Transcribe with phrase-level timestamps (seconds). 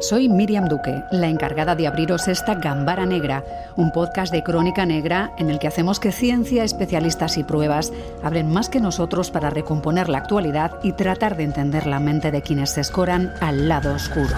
[0.00, 3.44] Soy Miriam Duque, la encargada de abriros esta Gambara Negra,
[3.76, 7.92] un podcast de crónica negra en el que hacemos que ciencia, especialistas y pruebas
[8.22, 12.42] hablen más que nosotros para recomponer la actualidad y tratar de entender la mente de
[12.42, 14.36] quienes se escoran al lado oscuro.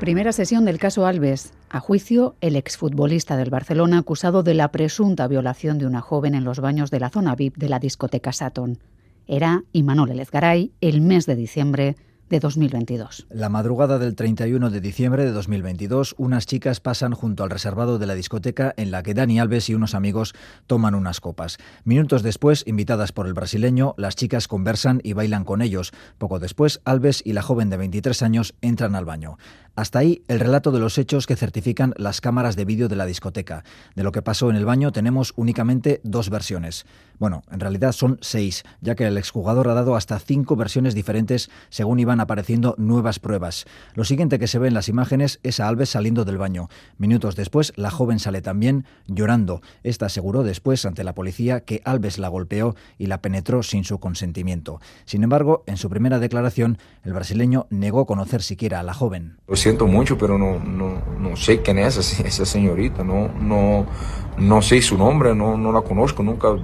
[0.00, 1.52] Primera sesión del caso Alves.
[1.70, 6.42] A juicio, el exfutbolista del Barcelona acusado de la presunta violación de una joven en
[6.42, 8.80] los baños de la zona VIP de la discoteca Saturn
[9.26, 11.96] era Imanol Elezgaray el mes de diciembre
[12.28, 13.26] de 2022.
[13.30, 18.06] La madrugada del 31 de diciembre de 2022, unas chicas pasan junto al reservado de
[18.06, 20.34] la discoteca en la que Dani Alves y unos amigos
[20.66, 21.58] toman unas copas.
[21.84, 25.92] Minutos después, invitadas por el brasileño, las chicas conversan y bailan con ellos.
[26.18, 29.36] Poco después, Alves y la joven de 23 años entran al baño.
[29.76, 33.06] Hasta ahí el relato de los hechos que certifican las cámaras de vídeo de la
[33.06, 33.64] discoteca.
[33.96, 36.86] De lo que pasó en el baño tenemos únicamente dos versiones.
[37.18, 41.50] Bueno, en realidad son seis, ya que el exjugador ha dado hasta cinco versiones diferentes
[41.70, 43.66] según iban apareciendo nuevas pruebas.
[43.94, 46.68] Lo siguiente que se ve en las imágenes es a Alves saliendo del baño.
[46.96, 49.62] Minutos después, la joven sale también llorando.
[49.82, 53.98] Esta aseguró después ante la policía que Alves la golpeó y la penetró sin su
[53.98, 54.80] consentimiento.
[55.06, 59.38] Sin embargo, en su primera declaración, el brasileño negó conocer siquiera a la joven.
[59.48, 63.86] Lo siento mucho, pero no, no, no sé quién es esa, señorita, no, no,
[64.38, 66.54] no sé su nombre, no, no la conozco, nunca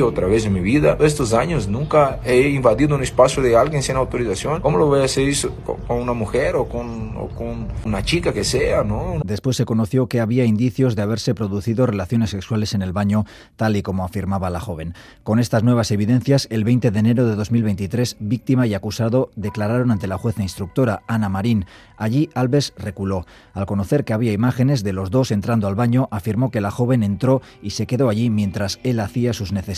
[0.00, 0.96] otra vez en mi vida.
[1.00, 4.60] Estos años nunca he invadido un espacio de alguien sin autorización.
[4.60, 5.52] ¿Cómo lo voy a hacer eso
[5.86, 8.84] con una mujer o con, o con una chica que sea?
[8.84, 9.20] ¿no?
[9.24, 13.24] Después se conoció que había indicios de haberse producido relaciones sexuales en el baño,
[13.56, 14.94] tal y como afirmaba la joven.
[15.24, 20.06] Con estas nuevas evidencias, el 20 de enero de 2023, víctima y acusado declararon ante
[20.06, 21.66] la jueza instructora Ana Marín.
[21.96, 23.26] Allí Alves reculó.
[23.52, 27.02] Al conocer que había imágenes de los dos entrando al baño, afirmó que la joven
[27.02, 29.71] entró y se quedó allí mientras él hacía sus necesidades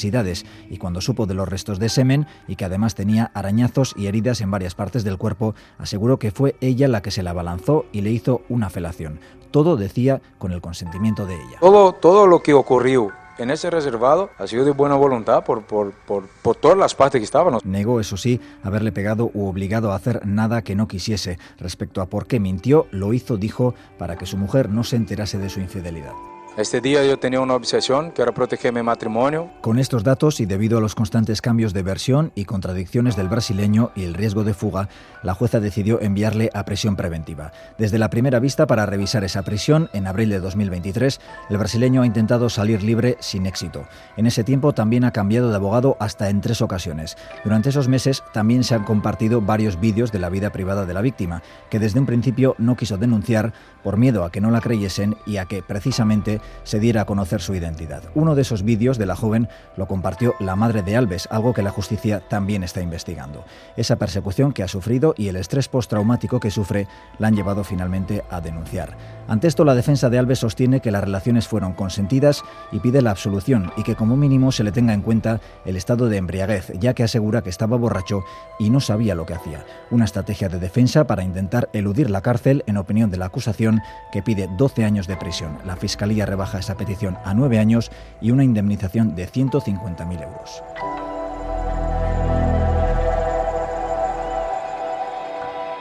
[0.71, 4.41] y cuando supo de los restos de semen y que además tenía arañazos y heridas
[4.41, 8.01] en varias partes del cuerpo, aseguró que fue ella la que se la abalanzó y
[8.01, 9.21] le hizo una felación.
[9.51, 11.59] Todo decía con el consentimiento de ella.
[11.61, 15.93] Todo, todo lo que ocurrió en ese reservado ha sido de buena voluntad por, por,
[15.93, 17.59] por, por, todas las partes que estaban.
[17.65, 21.39] Negó, eso sí, haberle pegado u obligado a hacer nada que no quisiese.
[21.59, 25.39] Respecto a por qué mintió, lo hizo, dijo, para que su mujer no se enterase
[25.39, 26.13] de su infidelidad.
[26.57, 29.51] Este día yo tenía una obsesión que era proteger mi matrimonio.
[29.61, 33.91] Con estos datos y debido a los constantes cambios de versión y contradicciones del brasileño
[33.97, 34.89] y el riesgo de fuga,
[35.25, 37.51] la jueza decidió enviarle a prisión preventiva.
[37.77, 41.21] Desde la primera vista para revisar esa prisión, en abril de 2023,
[41.51, 43.85] el brasileño ha intentado salir libre sin éxito.
[44.17, 47.17] En ese tiempo también ha cambiado de abogado hasta en tres ocasiones.
[47.43, 51.03] Durante esos meses también se han compartido varios vídeos de la vida privada de la
[51.03, 55.17] víctima, que desde un principio no quiso denunciar por miedo a que no la creyesen
[55.27, 58.03] y a que precisamente se diera a conocer su identidad.
[58.15, 61.63] Uno de esos vídeos de la joven lo compartió la madre de Alves, algo que
[61.63, 63.45] la justicia también está investigando.
[63.77, 66.87] Esa persecución que ha sufrido y el estrés postraumático que sufre
[67.19, 68.97] la han llevado finalmente a denunciar.
[69.29, 73.11] Ante esto, la defensa de Alves sostiene que las relaciones fueron consentidas y pide la
[73.11, 76.95] absolución y que como mínimo se le tenga en cuenta el estado de embriaguez, ya
[76.95, 78.23] que asegura que estaba borracho
[78.59, 79.65] y no sabía lo que hacía.
[79.91, 83.81] Una estrategia de defensa para intentar eludir la cárcel, en opinión de la acusación,
[84.13, 85.59] que pide 12 años de prisión.
[85.65, 90.65] La Fiscalía rebaja esa petición a 9 años y una indemnización de 150.000 euros.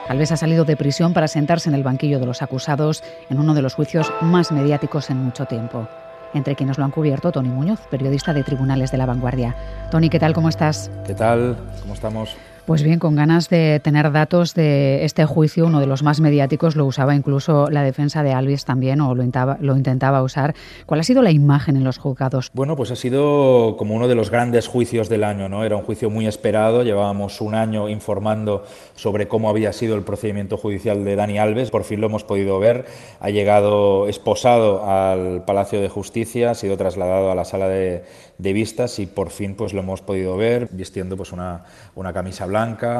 [0.07, 3.55] Alves ha salido de prisión para sentarse en el banquillo de los acusados en uno
[3.55, 5.87] de los juicios más mediáticos en mucho tiempo.
[6.35, 9.55] Entre quienes lo han cubierto, Tony Muñoz, periodista de Tribunales de la Vanguardia.
[9.89, 10.33] Tony, ¿qué tal?
[10.33, 10.91] ¿Cómo estás?
[11.07, 11.57] ¿Qué tal?
[11.81, 12.37] ¿Cómo estamos?
[12.65, 16.77] Pues bien, con ganas de tener datos de este juicio, uno de los más mediáticos,
[16.77, 20.55] lo usaba incluso la defensa de Alves también, o lo intentaba, lo intentaba usar.
[20.85, 22.49] ¿Cuál ha sido la imagen en los juzgados?
[22.53, 25.65] Bueno, pues ha sido como uno de los grandes juicios del año, ¿no?
[25.65, 28.63] Era un juicio muy esperado, llevábamos un año informando
[28.95, 32.59] sobre cómo había sido el procedimiento judicial de Dani Alves, por fin lo hemos podido
[32.59, 32.85] ver,
[33.19, 38.05] ha llegado esposado al Palacio de Justicia, ha sido trasladado a la sala de,
[38.37, 42.45] de vistas y por fin pues lo hemos podido ver vistiendo pues una, una camisa
[42.45, 42.52] blanca,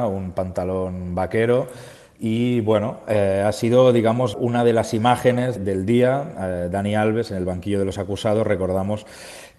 [0.08, 1.68] un pantalón vaquero
[2.26, 6.24] y bueno, eh, ha sido, digamos, una de las imágenes del día.
[6.40, 9.06] Eh, Dani Alves, en el banquillo de los acusados, recordamos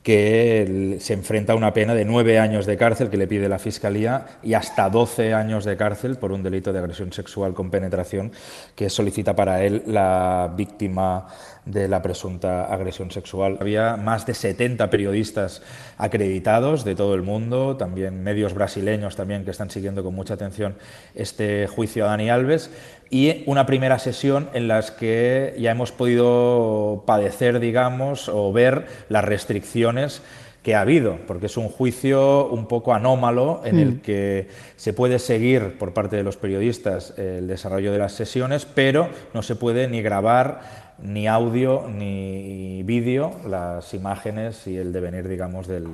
[0.03, 3.59] que se enfrenta a una pena de nueve años de cárcel que le pide la
[3.59, 8.33] Fiscalía y hasta doce años de cárcel por un delito de agresión sexual con penetración
[8.75, 11.27] que solicita para él la víctima
[11.67, 13.59] de la presunta agresión sexual.
[13.61, 15.63] Había más de 70 periodistas
[15.97, 20.77] acreditados de todo el mundo, también medios brasileños también que están siguiendo con mucha atención
[21.15, 22.71] este juicio a Dani Alves
[23.11, 29.25] y una primera sesión en la que ya hemos podido padecer, digamos, o ver las
[29.25, 30.23] restricciones
[30.65, 34.01] que ha habido, porque es un juicio un poco anómalo en el mm.
[34.01, 39.11] que se puede seguir por parte de los periodistas el desarrollo de las sesiones, pero
[39.35, 45.67] no se puede ni grabar ni audio ni vídeo las imágenes y el devenir, digamos,
[45.67, 45.89] del,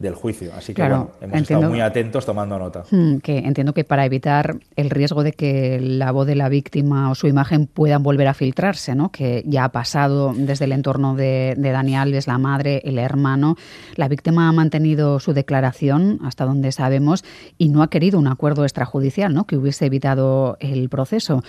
[0.00, 0.50] del juicio.
[0.56, 2.84] Así que hemos estado muy atentos tomando nota.
[2.90, 7.10] Hmm, que entiendo que para evitar el riesgo de que la voz de la víctima
[7.10, 9.12] o su imagen puedan volver a filtrarse, ¿no?
[9.12, 13.56] que ya ha pasado desde el entorno de, de Dani Alves, la madre, el hermano,
[13.94, 17.22] la víctima ha mantenido su declaración hasta donde sabemos
[17.58, 19.46] y no ha querido un acuerdo extrajudicial ¿no?
[19.46, 21.42] que hubiese evitado el proceso.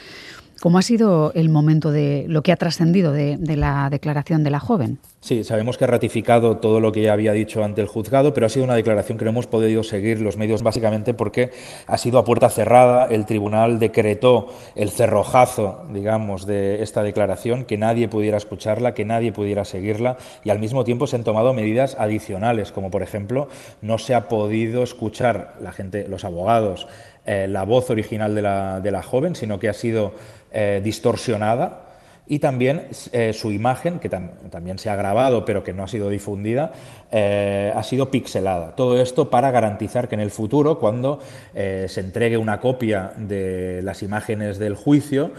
[0.61, 4.59] ¿Cómo ha sido el momento de lo que ha trascendido de, la declaración de la
[4.59, 4.99] joven?
[5.19, 8.45] Sí, sabemos que ha ratificado todo lo que ya había dicho ante el juzgado, pero
[8.45, 11.49] ha sido una declaración que no hemos podido seguir los medios básicamente porque
[11.87, 13.07] ha sido a puerta cerrada.
[13.07, 19.31] El tribunal decretó el cerrojazo, digamos, de esta declaración, que nadie pudiera escucharla, que nadie
[19.31, 23.47] pudiera seguirla y al mismo tiempo se han tomado medidas adicionales, como por ejemplo
[23.81, 26.87] no se ha podido escuchar la gente, los abogados,
[27.25, 30.13] eh, la voz original de la, de la joven, sino que ha sido
[30.51, 31.87] eh, distorsionada
[32.25, 36.09] y también eh, su imagen, que también se ha grabado pero que no ha sido
[36.09, 36.71] difundida,
[37.11, 38.75] ha sido pixelada.
[38.75, 41.19] Todo esto para garantizar que en el futuro, cuando
[41.53, 45.31] se entregue una copia de las imágenes del juicio,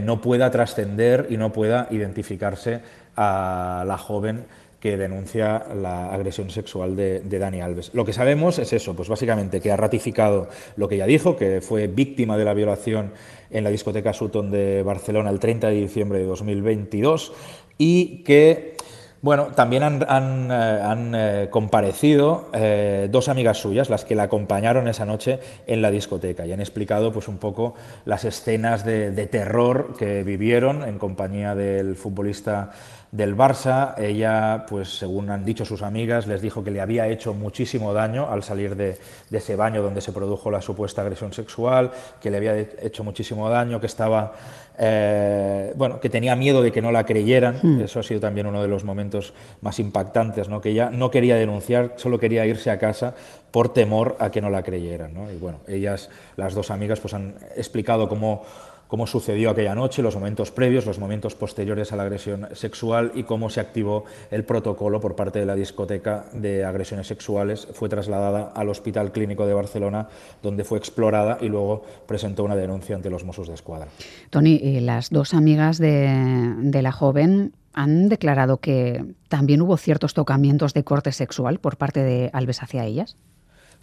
[0.00, 2.80] no pueda trascender y no pueda identificarse
[3.16, 4.46] a la joven
[4.80, 7.90] que denuncia la agresión sexual de, Dani Alves.
[7.92, 11.60] Lo que sabemos es eso, pues básicamente que ha ratificado lo que ya dijo, que
[11.60, 13.12] fue víctima de la violación
[13.50, 17.32] en la discoteca Sutton de Barcelona el 30 de diciembre de 2022
[17.76, 18.76] y que
[19.22, 25.04] bueno, también han, eh, eh, comparecido eh, dos amigas suyas, las que la acompañaron esa
[25.04, 27.74] noche en la discoteca, y han explicado pues, un poco
[28.06, 32.70] las escenas de terror que vivieron en compañía del futbolista
[33.12, 33.94] del Barça.
[33.98, 38.30] Ella, pues según han dicho sus amigas, les dijo que le había hecho muchísimo daño
[38.30, 38.98] al salir de,
[39.30, 41.90] ese baño donde se produjo la supuesta agresión sexual,
[42.20, 44.32] que le había hecho muchísimo daño, que estaba,
[44.78, 47.58] eh, bueno, que tenía miedo de que no la creyeran.
[47.62, 47.80] Hmm.
[47.80, 50.60] Eso ha sido también uno de los momentos más impactantes, ¿no?
[50.60, 53.14] Que ella no quería denunciar, solo quería irse a casa
[53.50, 55.30] por temor a que no la creyeran, ¿no?
[55.30, 58.44] Y bueno, ellas, las dos amigas, pues han explicado cómo
[58.90, 63.22] cómo sucedió aquella noche, los momentos previos, los momentos posteriores a la agresión sexual y
[63.22, 67.68] cómo se activó el protocolo por parte de la discoteca de agresiones sexuales.
[67.72, 70.08] Fue trasladada al Hospital Clínico de Barcelona,
[70.42, 73.86] donde fue explorada y luego presentó una denuncia ante los Mossos de Escuadra.
[74.30, 80.82] Tony, las dos amigas de la joven han declarado que también hubo ciertos tocamientos de
[80.82, 83.16] corte sexual por parte de Alves hacia ellas.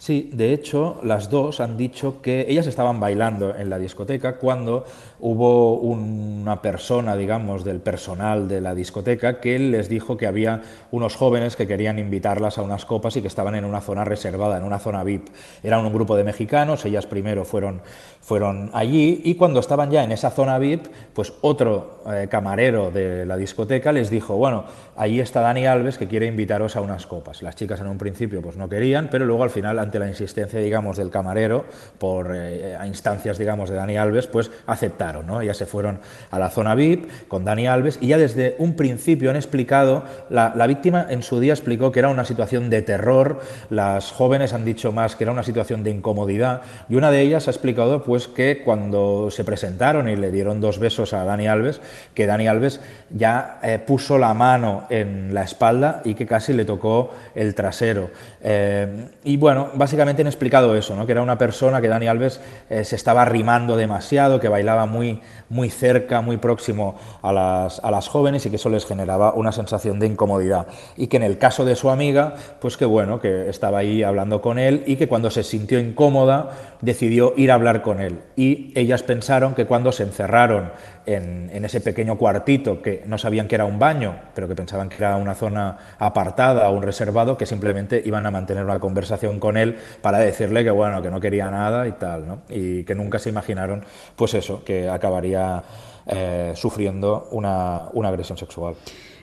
[0.00, 4.84] Sí, de hecho, las dos han dicho que ellas estaban bailando en la discoteca cuando
[5.18, 10.62] hubo una persona, digamos, del personal de la discoteca que les dijo que había
[10.92, 14.56] unos jóvenes que querían invitarlas a unas copas y que estaban en una zona reservada,
[14.56, 15.30] en una zona VIP.
[15.64, 17.82] Era un grupo de mexicanos, ellas primero fueron,
[18.20, 23.26] fueron allí y cuando estaban ya en esa zona VIP, pues otro eh, camarero de
[23.26, 24.64] la discoteca les dijo, bueno,
[24.96, 27.42] allí está Dani Alves que quiere invitaros a unas copas.
[27.42, 30.60] Las chicas en un principio pues no querían, pero luego al final ante la insistencia,
[30.60, 31.64] digamos, del camarero,
[31.98, 35.42] por eh, a instancias, digamos, de Dani Alves, pues aceptaron, ¿no?
[35.42, 36.00] Ya se fueron
[36.30, 40.52] a la zona VIP con Dani Alves y ya desde un principio han explicado, la,
[40.54, 43.40] la víctima en su día explicó que era una situación de terror,
[43.70, 47.48] las jóvenes han dicho más que era una situación de incomodidad y una de ellas
[47.48, 51.80] ha explicado pues que cuando se presentaron y le dieron dos besos a Dani Alves,
[52.12, 56.64] que Dani Alves ya eh, puso la mano en la espalda y que casi le
[56.64, 58.10] tocó el trasero.
[58.42, 61.06] Eh, y bueno, básicamente han explicado eso, ¿no?
[61.06, 65.20] que era una persona que Dani Alves eh, se estaba arrimando demasiado, que bailaba muy,
[65.48, 69.52] muy cerca, muy próximo a las, a las jóvenes y que eso les generaba una
[69.52, 70.66] sensación de incomodidad.
[70.96, 74.42] Y que en el caso de su amiga, pues que bueno, que estaba ahí hablando
[74.42, 78.20] con él y que cuando se sintió incómoda decidió ir a hablar con él.
[78.36, 80.72] Y ellas pensaron que cuando se encerraron
[81.14, 84.96] en, ese pequeño cuartito que no sabían que era un baño, pero que pensaban que
[84.96, 89.56] era una zona apartada o un reservado, que simplemente iban a mantener una conversación con
[89.56, 92.38] él para decirle que bueno, que no quería nada y tal, ¿no?
[92.48, 93.84] Y que nunca se imaginaron,
[94.16, 95.62] pues eso, que acabaría
[96.06, 98.74] eh, sufriendo una, agresión sexual.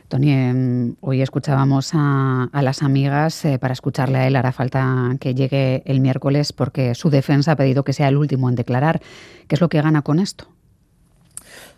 [0.08, 5.16] Tony, em, hoy escuchábamos a, a las amigas, eh, para escucharle a él hará falta
[5.20, 9.02] que llegue el miércoles porque su defensa ha pedido que sea el último en declarar.
[9.48, 10.55] ¿Qué es lo que gana con esto?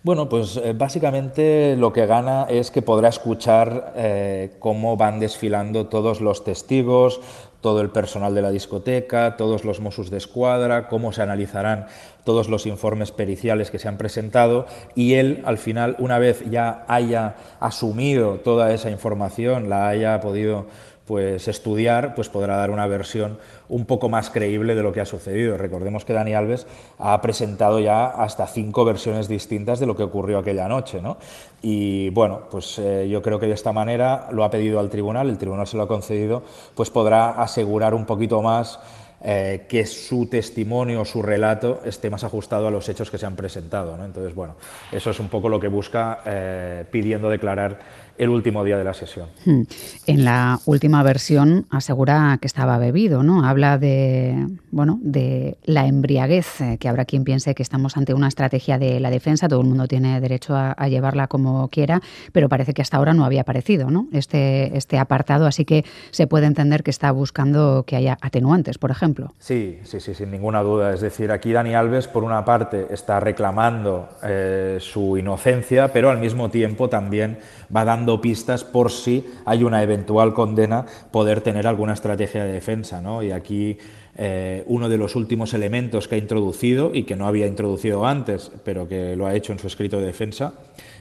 [0.03, 5.87] Bueno, pues eh, básicamente lo que gana es que podrá escuchar eh, cómo van desfilando
[5.87, 7.19] todos los testigos,
[7.61, 11.87] todo el personal de la discoteca, todos los Mossos de Escuadra, cómo se analizarán
[12.23, 16.85] todos los informes periciales que se han presentado y él, al final, una vez ya
[16.87, 20.67] haya asumido toda esa información, la haya podido
[21.07, 25.05] pues estudiar, pues podrá dar una versión un poco más creíble de lo que ha
[25.05, 25.57] sucedido.
[25.57, 26.67] Recordemos que Dani Alves
[26.99, 31.17] ha presentado ya hasta cinco versiones distintas de lo que ocurrió aquella noche, ¿no?
[31.61, 35.29] Y bueno, pues eh, yo creo que de esta manera lo ha pedido al tribunal,
[35.29, 36.43] el tribunal se lo ha concedido,
[36.75, 38.77] pues podrá asegurar un poquito más
[39.19, 43.35] eh, que su testimonio, su relato esté más ajustado a los hechos que se han
[43.35, 43.97] presentado.
[43.97, 44.05] ¿no?
[44.05, 44.55] Entonces, bueno,
[44.91, 47.79] eso es un poco lo que busca eh, pidiendo declarar
[48.17, 49.27] el último día de la sesión.
[49.45, 49.63] Hmm.
[50.05, 53.45] En la última versión asegura que estaba bebido, ¿no?
[53.45, 58.27] Habla de, bueno, de la embriaguez, eh, que habrá quien piense que estamos ante una
[58.27, 62.73] estrategia de la defensa, todo el mundo tiene derecho a, llevarla como quiera, pero parece
[62.73, 64.07] que hasta ahora no había aparecido, ¿no?
[64.13, 68.89] Este, este apartado, así que se puede entender que está buscando que haya atenuantes, por
[68.89, 69.33] ejemplo.
[69.37, 70.93] Sí, sí, sí, sin ninguna duda.
[70.93, 76.19] Es decir, aquí Dani Alves, por una parte, está reclamando eh, su inocencia, pero al
[76.19, 77.39] mismo tiempo también
[77.75, 83.01] va dando pistas por si hay una eventual condena, poder tener alguna estrategia de defensa.
[83.01, 83.21] ¿no?
[83.23, 83.77] Y aquí
[84.19, 88.51] eh, uno de los últimos elementos que ha introducido y que no había introducido antes,
[88.63, 90.53] pero que lo ha hecho en su escrito de defensa,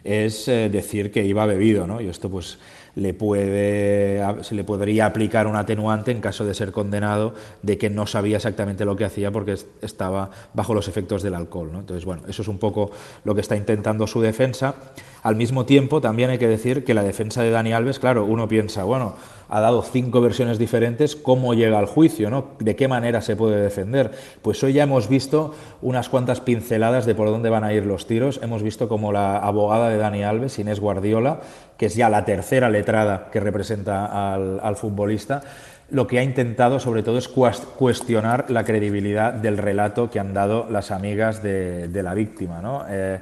[0.05, 1.87] es eh, decir que iba bebido.
[1.87, 2.01] ¿no?
[2.03, 2.59] Y esto pues
[2.95, 7.91] le puede, se le podría aplicar un atenuante en caso de ser condenado de que
[7.91, 11.71] no sabía exactamente lo que hacía porque estaba bajo los efectos del alcohol.
[11.73, 11.81] ¿no?
[11.81, 12.91] Entonces, bueno, eso es un poco
[13.25, 14.75] lo que está intentando su defensa.
[15.23, 18.47] Al mismo tiempo, también hay que decir que la defensa de Dani Alves, claro, uno
[18.47, 19.17] piensa, bueno,
[19.49, 22.31] ha dado cinco versiones diferentes, ¿cómo llega al juicio?
[22.31, 22.49] ¿no?
[22.59, 24.11] ¿De qué manera se puede defender?
[24.43, 28.07] Pues hoy ya hemos visto unas cuantas pinceladas de por dónde van a ir los
[28.07, 28.41] tiros.
[28.43, 31.41] Hemos visto como la abogada de Dani Alves, Inés Guardiola,
[31.77, 35.43] que es ya la tercera letrada que representa al, futbolista,
[35.91, 40.67] lo que ha intentado sobre todo es cuestionar la credibilidad del relato que han dado
[40.69, 42.61] las amigas de, la víctima.
[42.61, 42.85] ¿no?
[42.89, 43.21] Eh,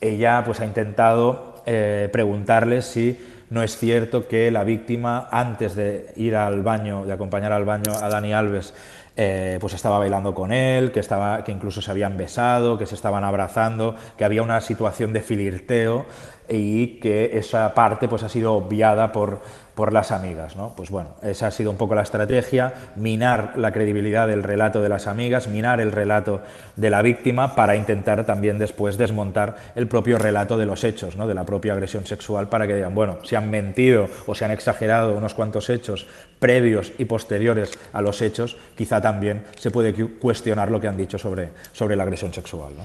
[0.00, 3.18] ella pues, ha intentado eh, preguntarles si
[3.50, 7.92] no es cierto que la víctima, antes de ir al baño, de acompañar al baño
[8.00, 8.74] a Dani Alves,
[9.16, 12.94] eh, pues estaba bailando con él, que, estaba, que incluso se habían besado, que se
[12.94, 16.06] estaban abrazando, que había una situación de filirteo
[16.48, 19.42] y que esa parte pues ha sido obviada por,
[19.78, 20.56] por las amigas.
[20.56, 20.72] ¿no?
[20.74, 24.88] Pues bueno, esa ha sido un poco la estrategia, minar la credibilidad del relato de
[24.88, 26.42] las amigas, minar el relato
[26.74, 31.28] de la víctima para intentar también después desmontar el propio relato de los hechos, ¿no?
[31.28, 34.50] de la propia agresión sexual, para que digan, bueno, si han mentido o se han
[34.50, 36.08] exagerado unos cuantos hechos
[36.40, 41.18] previos y posteriores a los hechos, quizá también se puede cuestionar lo que han dicho
[41.18, 42.72] sobre, sobre la agresión sexual.
[42.76, 42.82] ¿no?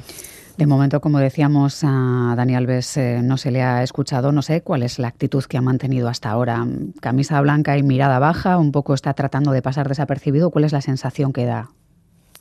[0.57, 4.31] De momento, como decíamos, a Dani Alves eh, no se le ha escuchado.
[4.31, 6.65] No sé cuál es la actitud que ha mantenido hasta ahora.
[7.01, 10.51] Camisa blanca y mirada baja, un poco está tratando de pasar desapercibido.
[10.51, 11.71] ¿Cuál es la sensación que da?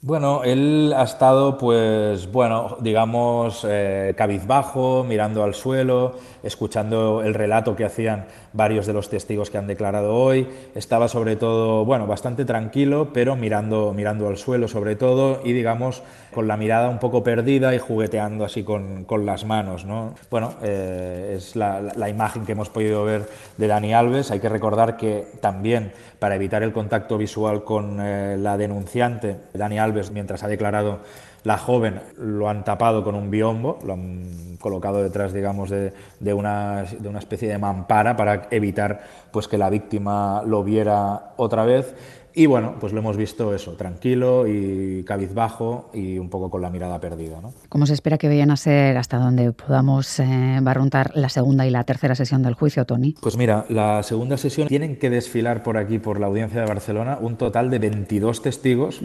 [0.05, 7.77] Bueno, él ha estado, pues, bueno, digamos, eh, cabizbajo, mirando al suelo, escuchando el relato
[7.77, 10.49] que hacían varios de los testigos que han declarado hoy.
[10.75, 16.03] Estaba sobre todo, bueno, bastante tranquilo, pero mirando, mirando al suelo sobre todo y, digamos,
[16.33, 19.85] con la mirada un poco perdida y jugueteando así con, con las manos.
[19.85, 20.15] ¿no?
[20.31, 24.31] Bueno, eh, es la, imagen que hemos podido ver de Dani Alves.
[24.31, 29.79] Hay que recordar que también para evitar el contacto visual con eh, la denunciante, Dani
[29.79, 31.01] Alves, mientras ha declarado
[31.45, 36.35] la joven lo han tapado con un biombo, lo han colocado detrás, digamos, de, de,
[36.35, 41.65] una, de, una, especie de mampara para evitar pues, que la víctima lo viera otra
[41.65, 41.95] vez.
[42.35, 46.71] Y bueno, pues lo hemos visto eso, tranquilo y cabizbajo y un poco con la
[46.71, 47.41] mirada perdida.
[47.41, 47.53] ¿no?
[47.69, 51.71] ¿Cómo se espera que vayan a ser hasta donde podamos eh, barruntar la segunda y
[51.71, 53.15] la tercera sesión del juicio, Tony?
[53.21, 57.19] Pues mira, la segunda sesión tienen que desfilar por aquí, por la audiencia de Barcelona,
[57.21, 59.01] un total de 22 testigos.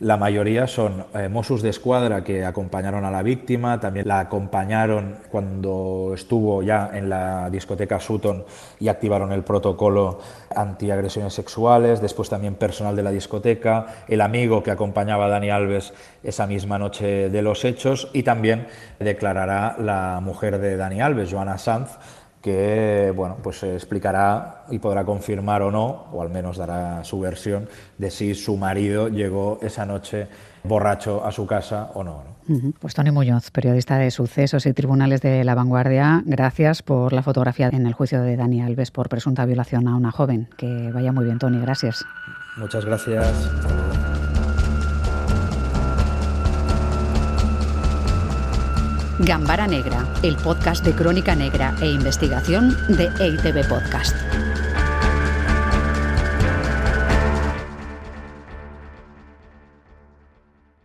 [0.00, 5.16] La mayoría son eh, Mossos de Escuadra que acompañaron a la víctima, también la acompañaron
[5.30, 8.44] cuando estuvo ya en la discoteca Sutton
[8.80, 10.20] y activaron el protocolo
[10.54, 15.92] antiagresiones sexuales, después también personal de la discoteca, el amigo que acompañaba a Dani Alves
[16.22, 18.66] esa misma noche de los hechos y también
[18.98, 21.98] declarará la mujer de Dani Alves, Joana Sanz,
[22.40, 27.68] que bueno, pues explicará y podrá confirmar o no, o al menos dará su versión
[27.98, 30.28] de si su marido llegó esa noche
[30.64, 32.32] borracho a su casa o no.
[32.80, 37.68] Pues Tony Muñoz, periodista de sucesos y tribunales de la vanguardia, gracias por la fotografía
[37.72, 40.48] en el juicio de Dani Alves por presunta violación a una joven.
[40.56, 42.04] Que vaya muy bien, Tony, gracias.
[42.56, 43.50] Muchas gracias.
[49.20, 54.16] Gambara Negra, el podcast de crónica negra e investigación de EITV Podcast.